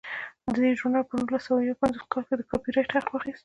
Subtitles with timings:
[0.55, 3.39] دې ژورنال په نولس سوه یو پنځوس کال کې د کاپي رایټ حق واخیست.